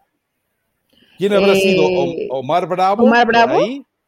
[1.17, 1.85] ¿Quién habrá sido?
[1.85, 3.05] Eh, ¿Omar Bravo?
[3.05, 3.61] ¿Omar Bravo?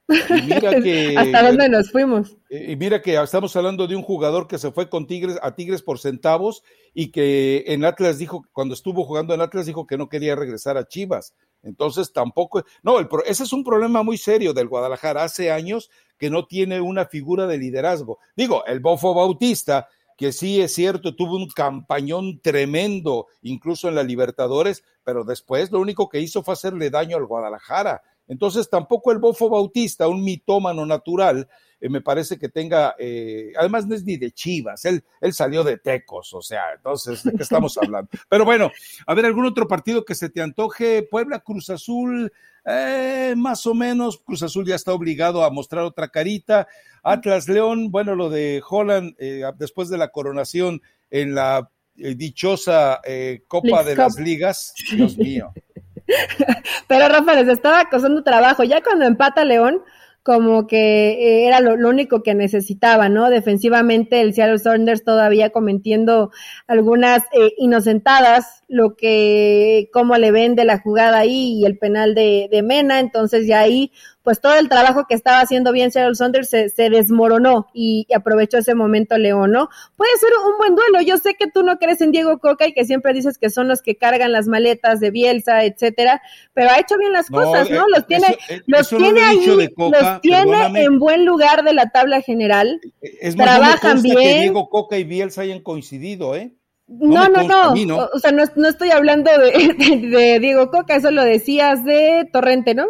[0.09, 2.37] Mira que, ¿Hasta dónde nos fuimos?
[2.49, 5.83] Y mira que estamos hablando de un jugador que se fue con Tigres a Tigres
[5.83, 6.63] por centavos
[6.95, 10.77] y que en Atlas dijo, cuando estuvo jugando en Atlas, dijo que no quería regresar
[10.77, 11.35] a Chivas.
[11.63, 15.25] Entonces tampoco, no, el, ese es un problema muy serio del Guadalajara.
[15.25, 18.19] Hace años que no tiene una figura de liderazgo.
[18.37, 24.03] Digo, el Bofo Bautista que sí es cierto, tuvo un campañón tremendo, incluso en la
[24.03, 28.03] Libertadores, pero después lo único que hizo fue hacerle daño al Guadalajara.
[28.29, 31.49] Entonces tampoco el Bofo Bautista, un mitómano natural,
[31.81, 35.63] eh, me parece que tenga, eh, además no es ni de Chivas, él, él salió
[35.63, 38.11] de Tecos, o sea, entonces, ¿de qué estamos hablando?
[38.29, 38.71] Pero bueno,
[39.07, 41.03] a ver, ¿algún otro partido que se te antoje?
[41.03, 42.33] Puebla, Cruz Azul,
[42.65, 46.67] eh, más o menos, Cruz Azul ya está obligado a mostrar otra carita.
[47.03, 49.15] Atlas León, bueno, lo de Holland,
[49.57, 53.01] después de la coronación en la dichosa
[53.47, 55.53] Copa de las Ligas, Dios mío.
[56.89, 58.65] Pero Rafa les estaba costando trabajo.
[58.65, 59.83] Ya cuando empata León,
[60.27, 63.31] como que eh, era lo, único que necesitaba, ¿no?
[63.31, 66.33] Defensivamente el Seattle Sounders todavía cometiendo
[66.67, 72.49] algunas eh, inocentadas, lo que, cómo le vende la jugada ahí y el penal de,
[72.51, 73.93] de Mena, entonces ya ahí
[74.27, 78.59] pues todo el trabajo que estaba haciendo bien Seattle Saunders se, se desmoronó y, aprovechó
[78.59, 79.69] ese momento León, ¿no?
[79.95, 81.01] Puede ser un buen duelo.
[81.01, 83.69] Yo sé que tú no crees en Diego Coca y que siempre dices que son
[83.69, 86.23] los que cargan las maletas de Bielsa, etcétera,
[86.55, 87.87] pero ha hecho bien las cosas, ¿no?
[87.87, 92.81] Los tiene, eh, los tiene ahí, los tiene en buen lugar de la tabla general.
[93.01, 94.19] Es Trabajan bien.
[94.19, 96.53] que Diego Coca y Bielsa hayan coincidido, ¿eh?
[96.89, 101.23] No, no, no, O, sea, no, no estoy hablando de, de, Diego Coca, eso lo
[101.23, 102.87] decías de Torrente, ¿no?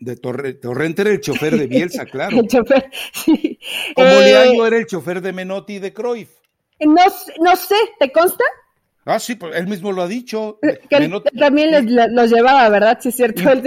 [0.00, 2.40] De Torrente era el chofer de Bielsa, claro.
[2.40, 3.58] el chofer, sí.
[3.94, 6.30] Como eh, era el chofer de Menotti y de Cruyff.
[6.80, 7.04] No,
[7.40, 8.44] no sé, ¿te consta?
[9.06, 10.58] Ah, sí, pues él mismo lo ha dicho.
[10.88, 11.70] Que también
[12.14, 12.98] los llevaba, ¿verdad?
[13.00, 13.50] Sí, es cierto.
[13.50, 13.62] él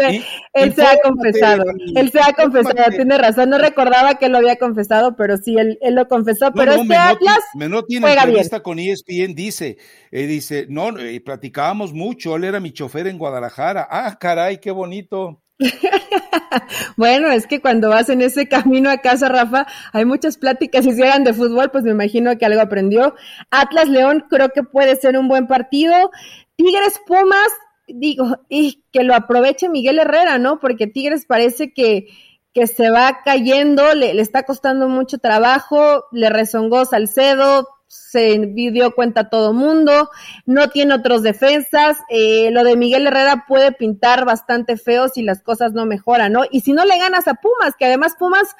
[0.74, 1.63] se, ha confesado.
[1.96, 3.50] él se ha confesado, tiene razón.
[3.50, 6.54] No recordaba que lo había confesado, pero sí, él, él lo confesó.
[6.54, 7.39] pero este Menotti, Atlas.
[7.56, 9.78] Menotti en entrevista con ESPN dice:
[10.12, 12.36] eh, dice, no, eh, platicábamos mucho.
[12.36, 13.88] Él era mi chofer en Guadalajara.
[13.89, 15.42] Ah, caray, qué bonito.
[16.97, 20.86] bueno, es que cuando vas en ese camino a casa, Rafa, hay muchas pláticas.
[20.86, 23.15] Si eran de fútbol, pues me imagino que algo aprendió.
[23.52, 26.12] Atlas León creo que puede ser un buen partido.
[26.56, 27.49] Tigres Pumas,
[27.88, 30.60] digo, y que lo aproveche Miguel Herrera, ¿no?
[30.60, 32.08] Porque Tigres parece que,
[32.54, 38.93] que se va cayendo, le, le está costando mucho trabajo, le rezongó Salcedo, se dio
[38.95, 40.10] cuenta todo mundo,
[40.45, 45.41] no tiene otros defensas, eh, lo de Miguel Herrera puede pintar bastante feo si las
[45.41, 46.43] cosas no mejoran, ¿no?
[46.51, 48.56] Y si no le ganas a Pumas, que además Pumas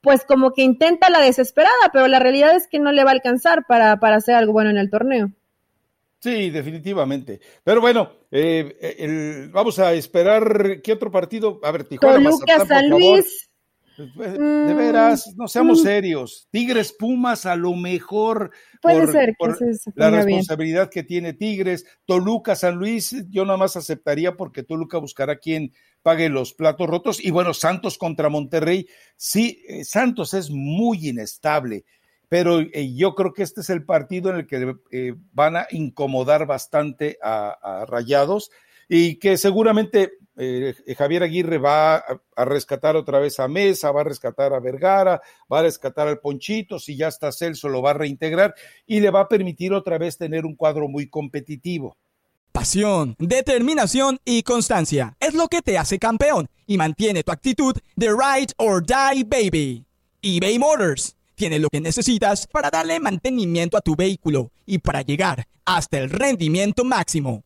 [0.00, 3.14] pues como que intenta la desesperada, pero la realidad es que no le va a
[3.14, 5.32] alcanzar para, para hacer algo bueno en el torneo.
[6.20, 7.40] Sí, definitivamente.
[7.64, 11.60] Pero bueno, eh, vamos a esperar qué otro partido.
[11.62, 13.50] A ver, Tijuana, Toluca, San Luis.
[13.96, 15.82] Pues, de mm, veras, no seamos mm.
[15.82, 16.48] serios.
[16.50, 18.50] Tigres Pumas a lo mejor
[18.82, 19.34] Puede ser
[19.94, 21.86] la responsabilidad que tiene Tigres.
[22.04, 27.24] Toluca San Luis, yo nada más aceptaría porque Toluca buscará quien pague los platos rotos.
[27.24, 28.86] Y bueno, Santos contra Monterrey.
[29.16, 31.84] Sí, eh, Santos es muy inestable,
[32.28, 35.66] pero eh, yo creo que este es el partido en el que eh, van a
[35.70, 38.50] incomodar bastante a Rayados
[38.88, 44.04] y que seguramente eh, Javier Aguirre va a, rescatar otra vez a Mesa, va a
[44.04, 47.94] rescatar a Vergara, va a rescatar al Ponchito, si ya está Celso lo va a
[47.94, 48.54] reintegrar
[48.86, 51.96] y le va a permitir otra vez tener un cuadro muy competitivo.
[52.52, 58.08] Pasión, determinación y constancia es lo que te hace campeón y mantiene tu actitud de
[58.08, 59.86] ride or die baby.
[60.22, 65.46] eBay Motors tiene lo que necesitas para darle mantenimiento a tu vehículo y para llegar
[65.66, 67.45] hasta el rendimiento máximo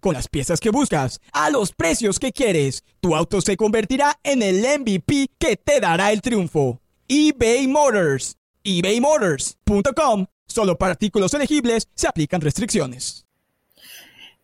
[0.00, 2.82] con las piezas que buscas, a los precios que quieres.
[3.00, 6.80] Tu auto se convertirá en el MVP que te dará el triunfo.
[7.08, 8.36] eBay Motors.
[8.64, 10.26] ebaymotors.com.
[10.46, 13.24] Solo para artículos elegibles se aplican restricciones.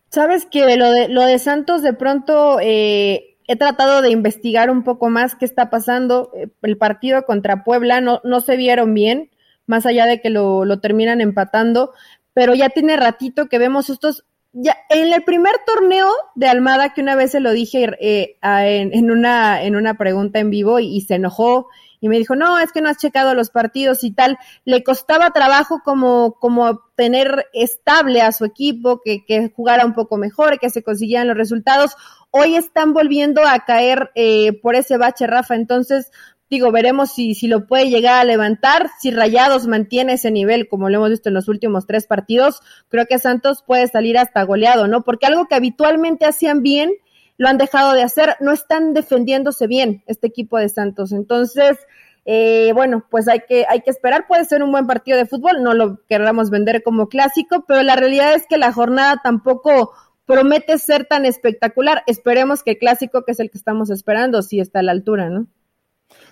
[0.09, 5.35] Sabes que lo de, Santos de pronto eh, he tratado de investigar un poco más
[5.35, 6.31] qué está pasando.
[6.33, 9.29] Eh, el partido contra Puebla no, no se vieron bien,
[9.65, 11.91] más allá de que lo, lo terminan empatando,
[12.33, 14.23] pero ya tiene ratito que vemos estos
[14.59, 19.11] ya, en el primer torneo de Almada, que una vez se lo dije eh, en,
[19.11, 21.67] una, en una pregunta en vivo y, se enojó
[21.99, 25.29] y me dijo, no, es que no has checado los partidos y tal, le costaba
[25.29, 30.71] trabajo como, como tener estable a su equipo, que, que jugara un poco mejor, que
[30.71, 31.95] se consiguieran los resultados.
[32.31, 36.11] Hoy están volviendo a caer eh, por ese bache, Rafa, entonces
[36.49, 40.89] digo, veremos si, si lo puede llegar a levantar, si Rayados mantiene ese nivel, como
[40.89, 44.87] lo hemos visto en los últimos tres partidos, creo que Santos puede salir hasta goleado,
[44.87, 45.03] ¿no?
[45.03, 46.91] Porque algo que habitualmente hacían bien,
[47.37, 51.11] lo han dejado de hacer, no están defendiéndose bien este equipo de Santos.
[51.11, 51.77] Entonces,
[52.25, 55.63] eh, bueno, pues hay que, hay que esperar, puede ser un buen partido de fútbol,
[55.63, 59.93] no lo querramos vender como clásico, pero la realidad es que la jornada tampoco
[60.25, 62.03] promete ser tan espectacular.
[62.07, 65.29] Esperemos que el clásico, que es el que estamos esperando, sí está a la altura,
[65.29, 65.47] ¿no?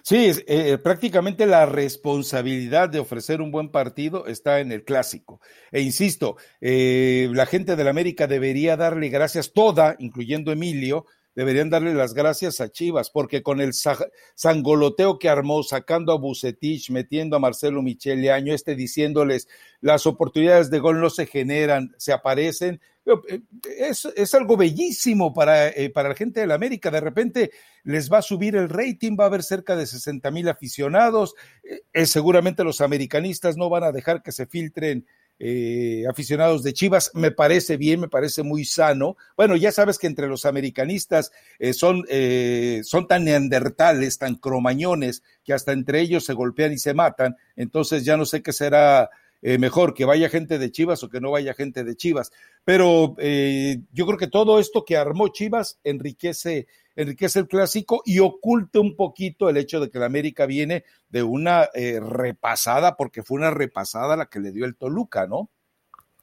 [0.04, 5.42] Sí, eh, prácticamente la responsabilidad de ofrecer un buen partido está en el clásico.
[5.72, 11.70] E insisto, eh, la gente de la América debería darle gracias toda, incluyendo Emilio, deberían
[11.70, 13.72] darle las gracias a Chivas, porque con el
[14.36, 19.48] sangoloteo que armó, sacando a Bucetich, metiendo a Marcelo Michele Año, este diciéndoles
[19.82, 22.95] las oportunidades de gol no se generan, se aparecen, eh,
[23.78, 26.90] es, es algo bellísimo para, eh, para la gente de la América.
[26.90, 27.52] De repente
[27.84, 31.36] les va a subir el rating, va a haber cerca de 60 mil aficionados.
[31.94, 35.06] Eh, seguramente los americanistas no van a dejar que se filtren
[36.10, 39.18] aficionados de Chivas, me parece bien, me parece muy sano.
[39.36, 41.34] Bueno, ya sabes que entre los americanistas
[41.74, 42.06] son,
[42.84, 47.36] son tan neandertales, tan cromañones, que hasta entre ellos se golpean y se matan.
[47.58, 49.10] Entonces ya no sé qué será
[49.48, 52.32] eh, mejor que vaya gente de Chivas o que no vaya gente de Chivas.
[52.64, 58.18] Pero eh, yo creo que todo esto que armó Chivas enriquece, enriquece el clásico y
[58.18, 63.22] oculta un poquito el hecho de que la América viene de una eh, repasada, porque
[63.22, 65.52] fue una repasada la que le dio el Toluca, ¿no?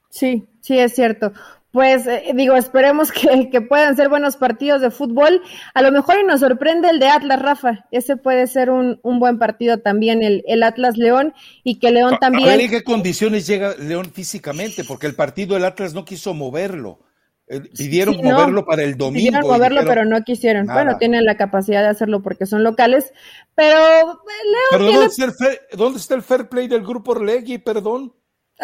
[0.09, 1.31] Sí, sí, es cierto
[1.73, 5.41] pues eh, digo, esperemos que, que, puedan ser buenos partidos de fútbol.
[5.73, 7.87] A lo mejor y nos sorprende el de Atlas, Rafa.
[7.89, 11.33] Ese puede ser un, un buen partido también, el, el Atlas León,
[11.63, 12.47] y que León también.
[12.47, 16.35] A ver en qué condiciones llega León físicamente, porque el partido del Atlas no quiso
[16.35, 16.99] moverlo.
[17.47, 19.25] Eh, pidieron moverlo para el domingo.
[19.25, 20.67] Pidieron moverlo, pero no quisieron.
[20.67, 23.11] Bueno, tienen la capacidad de hacerlo porque son locales,
[23.55, 24.93] pero eh, León.
[24.93, 27.57] ¿dónde, está el fair, ¿dónde está el fair play del grupo Orlegui?
[27.57, 28.13] Perdón.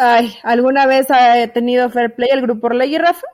[0.02, 3.26] Ay, ¿alguna vez ha tenido fair play el grupo Ley, Rafa?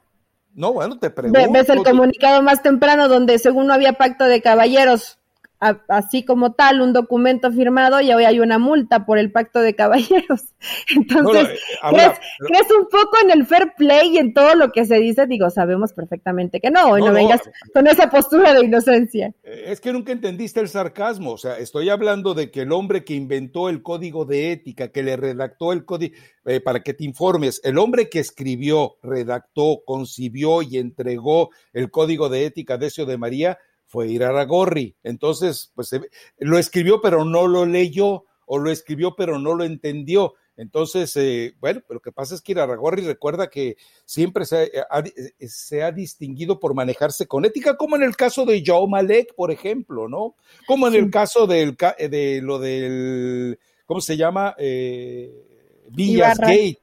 [0.52, 1.52] No, bueno, te pregunto.
[1.52, 5.20] ¿Ves el comunicado más temprano donde según no había pacto de caballeros,
[5.59, 9.75] así como tal, un documento firmado y hoy hay una multa por el pacto de
[9.75, 10.45] caballeros.
[10.95, 14.97] Entonces, eh, ¿crees, un poco en el fair play y en todo lo que se
[14.97, 15.27] dice?
[15.27, 17.40] Digo, sabemos perfectamente que no, hoy no, vengas
[17.73, 19.33] con esa postura de inocencia.
[19.42, 23.05] Eh, es que nunca entendiste el sarcasmo, o sea, estoy hablando de que el hombre
[23.05, 26.14] que inventó el código de ética, que le redactó el código,
[26.45, 32.29] eh, para que te informes, el hombre que escribió, redactó, concibió y entregó el código
[32.29, 33.59] de ética de Decio de María,
[33.96, 34.94] fue Iraragorri.
[35.02, 35.90] Entonces, pues
[36.37, 40.35] lo escribió pero no lo leyó o lo escribió pero no lo entendió.
[40.59, 45.48] Entonces, eh, bueno, lo que pasa es que Iraragorri recuerda que siempre se ha, eh,
[45.48, 49.50] se ha, distinguido por manejarse con ética, como en el caso de Joe Malek, por
[49.50, 50.35] ejemplo, ¿no?
[50.66, 54.54] Como en el caso del, de lo del, ¿cómo se llama?
[54.59, 55.32] Eh,
[55.88, 56.82] Villas Gate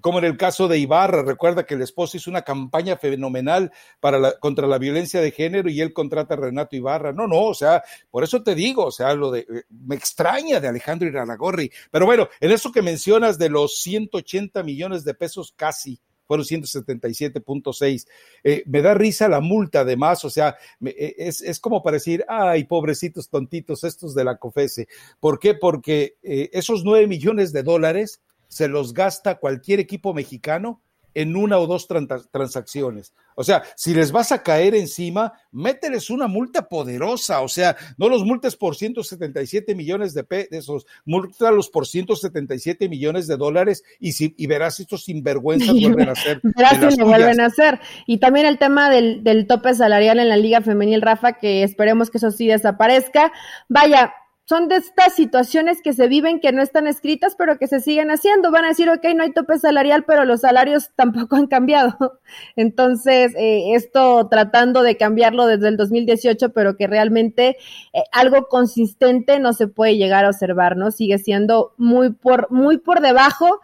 [0.00, 4.18] como en el caso de Ibarra, recuerda que el esposo hizo una campaña fenomenal para
[4.18, 7.12] la, contra la violencia de género y él contrata a Renato Ibarra.
[7.12, 10.60] No, no, o sea, por eso te digo, o sea, lo de, eh, me extraña
[10.60, 11.70] de Alejandro Iraragorri.
[11.90, 18.06] Pero bueno, en eso que mencionas de los 180 millones de pesos casi, fueron 177.6.
[18.44, 22.24] Eh, me da risa la multa además, o sea, eh, es, es, como para decir,
[22.28, 24.88] ay, pobrecitos tontitos estos de la COFESE.
[25.20, 25.52] ¿Por qué?
[25.52, 30.82] Porque esos 9 millones de dólares se los gasta cualquier equipo mexicano
[31.14, 31.88] en una o dos
[32.30, 33.14] transacciones.
[33.34, 37.40] O sea, si les vas a caer encima, mételes una multa poderosa.
[37.40, 43.38] O sea, no los multes por 177 millones de pesos, multalos por 177 millones de
[43.38, 46.40] dólares y, si, y verás estos sinvergüenzas vuelven a hacer.
[46.42, 47.80] Verás lo vuelven a hacer.
[48.06, 52.10] Y también el tema del, del tope salarial en la Liga Femenil, Rafa, que esperemos
[52.10, 53.32] que eso sí desaparezca.
[53.68, 54.12] Vaya,
[54.44, 58.10] son de estas situaciones que se viven que no están escritas, pero que se siguen
[58.10, 58.50] haciendo.
[58.50, 62.20] Van a decir, ok, no hay tope salarial, pero los salarios tampoco han cambiado.
[62.56, 67.56] Entonces, eh, esto tratando de cambiarlo desde el 2018, pero que realmente
[67.92, 70.90] eh, algo consistente no se puede llegar a observar, ¿no?
[70.90, 73.60] Sigue siendo muy por, muy por debajo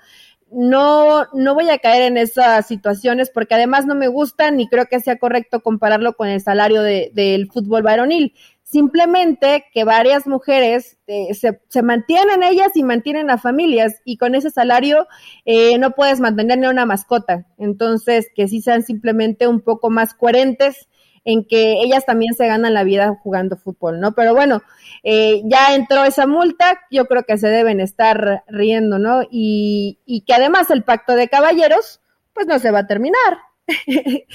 [0.50, 4.86] no, no voy a caer en esas situaciones porque además no me gustan ni creo
[4.86, 8.34] que sea correcto compararlo con el salario de, del fútbol varonil.
[8.70, 14.34] Simplemente que varias mujeres eh, se, se, mantienen ellas y mantienen a familias y con
[14.34, 15.06] ese salario
[15.46, 17.46] eh, no puedes mantener ni una mascota.
[17.56, 20.86] Entonces, que sí sean simplemente un poco más coherentes
[21.24, 24.12] en que ellas también se ganan la vida jugando fútbol, ¿no?
[24.12, 24.60] Pero bueno,
[25.02, 29.22] eh, ya entró esa multa, yo creo que se deben estar riendo, ¿no?
[29.30, 32.02] Y, y que además el pacto de caballeros,
[32.34, 33.38] pues no se va a terminar.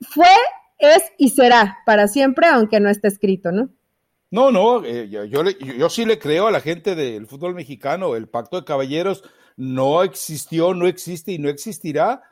[0.00, 0.26] Fue
[0.80, 3.70] es y será para siempre, aunque no esté escrito, ¿no?
[4.32, 8.28] No, no, eh, yo, yo, sí le creo a la gente del fútbol mexicano, el
[8.28, 9.24] pacto de caballeros
[9.56, 12.22] no existió, no existe y no existirá.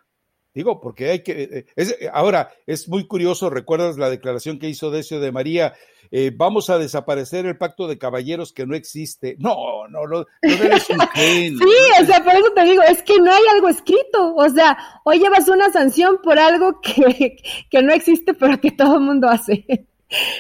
[0.59, 1.65] Digo, porque hay que...
[1.77, 5.75] Eh, ahora, es muy curioso, recuerdas la declaración que hizo Decio de María,
[6.11, 9.37] eh, vamos a desaparecer el pacto de caballeros que no existe.
[9.39, 11.61] No, no, no, no eres un genio.
[11.61, 14.35] Sí, o sea, por eso te digo, es que no hay algo escrito.
[14.35, 17.37] O sea, hoy llevas una sanción por algo que,
[17.71, 19.87] que no existe, pero que todo el mundo hace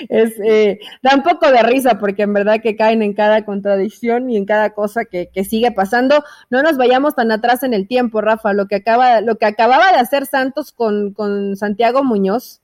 [0.08, 4.30] es, eh, da un poco de risa porque en verdad que caen en cada contradicción
[4.30, 6.24] y en cada cosa que, que, sigue pasando.
[6.50, 9.92] No nos vayamos tan atrás en el tiempo, Rafa, lo que acaba, lo que acababa
[9.92, 12.62] de hacer Santos con, con Santiago Muñoz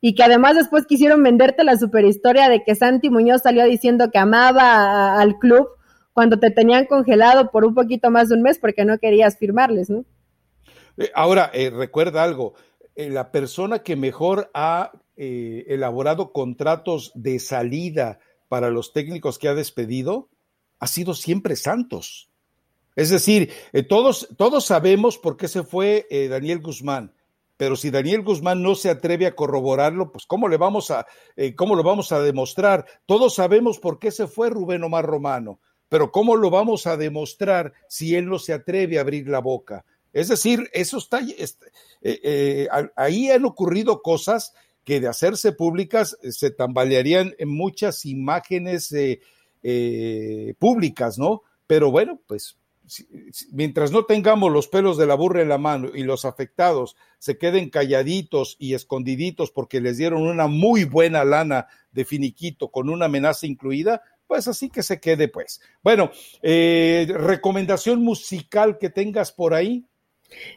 [0.00, 4.18] y que además después quisieron venderte la superhistoria de que Santi Muñoz salió diciendo que
[4.18, 5.68] amaba al club
[6.12, 9.90] cuando te tenían congelado por un poquito más de un mes porque no querías firmarles,
[9.90, 10.04] ¿no?
[10.98, 12.54] Eh, ahora, eh, recuerda algo,
[12.94, 19.54] la persona que mejor ha eh, elaborado contratos de salida para los técnicos que ha
[19.54, 20.28] despedido,
[20.80, 22.30] ha sido siempre Santos.
[22.96, 27.14] Es decir, eh, todos, todos sabemos por qué se fue eh, Daniel Guzmán,
[27.56, 31.06] pero si Daniel Guzmán no se atreve a corroborarlo, pues ¿cómo le vamos a,
[31.54, 32.84] cómo lo vamos a demostrar?
[33.06, 37.72] Todos sabemos por qué se fue Rubén Omar Romano, pero ¿cómo lo vamos a demostrar
[37.88, 39.84] si él no se atreve a abrir la boca?
[40.12, 41.20] Es decir, eso está,
[42.96, 44.54] ahí han ocurrido cosas
[44.84, 49.20] que de hacerse públicas eh, se tambalearían en muchas imágenes eh,
[49.62, 51.42] eh, públicas, ¿no?
[51.66, 52.56] Pero bueno, pues
[53.50, 57.38] mientras no tengamos los pelos de la burra en la mano y los afectados se
[57.38, 63.06] queden calladitos y escondiditos porque les dieron una muy buena lana de finiquito con una
[63.06, 65.62] amenaza incluida, pues así que se quede pues.
[65.82, 66.10] Bueno,
[66.42, 69.86] recomendación musical que tengas por ahí.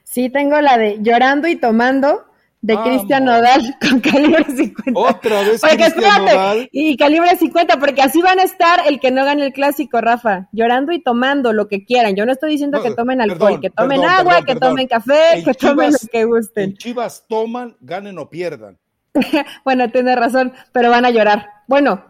[0.04, 2.26] Sí, tengo la de Llorando y Tomando
[2.62, 5.00] de Cristian Nodal con calibre 50.
[5.00, 5.62] Otra vez
[5.96, 6.70] Nodal.
[6.72, 10.48] Y calibre 50, porque así van a estar el que no gane el clásico, Rafa,
[10.52, 12.16] llorando y tomando lo que quieran.
[12.16, 15.92] Yo no estoy diciendo que tomen alcohol, que tomen agua, que tomen café, que tomen
[15.92, 16.76] lo que gusten.
[16.78, 18.78] Chivas toman, ganen o pierdan.
[19.64, 21.48] bueno, tiene razón, pero van a llorar.
[21.68, 22.04] Bueno,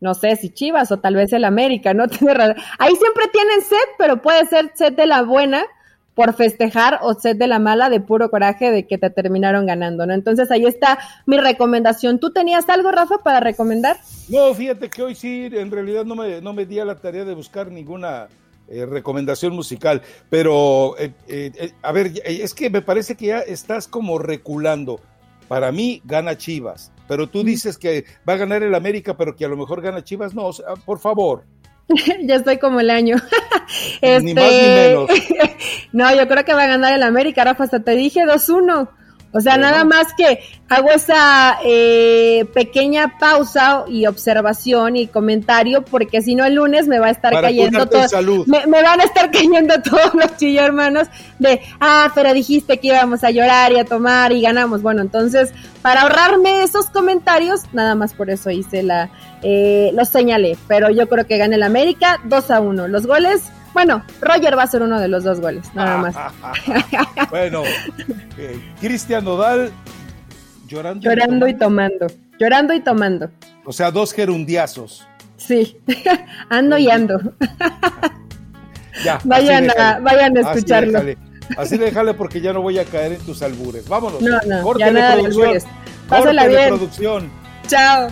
[0.00, 2.08] no sé si Chivas o tal vez el América, ¿no?
[2.08, 2.56] Tiene razón.
[2.78, 5.64] Ahí siempre tienen sed, pero puede ser sed de la buena
[6.14, 10.06] por festejar o sed de la mala de puro coraje de que te terminaron ganando,
[10.06, 10.12] ¿no?
[10.12, 12.18] Entonces ahí está mi recomendación.
[12.18, 13.96] ¿Tú tenías algo, Rafa, para recomendar?
[14.28, 17.24] No, fíjate que hoy sí, en realidad no me, no me di a la tarea
[17.24, 18.28] de buscar ninguna
[18.68, 23.88] eh, recomendación musical, pero eh, eh, a ver, es que me parece que ya estás
[23.88, 25.00] como reculando.
[25.48, 29.44] Para mí gana Chivas, pero tú dices que va a ganar el América, pero que
[29.44, 30.32] a lo mejor gana Chivas.
[30.32, 30.48] No,
[30.86, 31.44] por favor,
[32.22, 33.16] ya estoy como el año.
[34.02, 35.10] Ni más ni este, menos.
[35.92, 38.88] no, yo creo que va a ganar el América, Rafa, hasta te dije 2-1.
[39.34, 46.20] O sea, nada más que hago esa eh, pequeña pausa y observación y comentario, porque
[46.20, 48.06] si no el lunes me va a estar cayendo todo.
[48.46, 51.08] Me, me, van a estar cayendo todos los chillo hermanos
[51.38, 54.82] de, ah, pero dijiste que íbamos a llorar y a tomar y ganamos.
[54.82, 59.08] Bueno, entonces, para ahorrarme esos comentarios, nada más por eso hice la,
[59.42, 60.58] eh, lo señalé.
[60.68, 62.88] Pero yo creo que gana el América 2 a 1.
[62.88, 66.16] Los goles bueno, Roger va a ser uno de los dos goles, nada más.
[67.30, 67.62] bueno,
[68.38, 69.70] eh, Cristian Nodal
[70.66, 71.08] llorando.
[71.08, 72.06] Llorando y tomando.
[72.38, 73.30] Llorando y tomando.
[73.64, 75.06] O sea, dos gerundiazos.
[75.36, 75.76] Sí,
[76.48, 77.18] ando y ando.
[79.04, 81.00] ya, vayan, a, vayan a escucharlo.
[81.56, 83.88] Así déjale, porque ya no voy a caer en tus albures.
[83.88, 84.22] Vámonos.
[84.22, 85.70] No, no, Corte ya nada de, producción.
[86.08, 87.30] Corte de producción.
[87.66, 88.08] Chao.